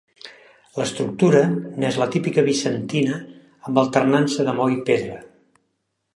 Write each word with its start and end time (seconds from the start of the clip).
L'estructura 0.77 1.41
n'és 1.83 1.99
la 2.05 2.09
típica 2.15 2.45
bizantina, 2.49 3.21
amb 3.69 3.81
alternança 3.83 4.49
de 4.49 4.57
maó 4.63 4.75
i 4.79 4.83
pedra. 4.91 5.21